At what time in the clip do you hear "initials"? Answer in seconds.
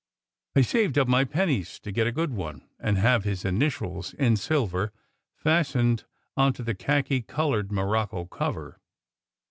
3.45-4.15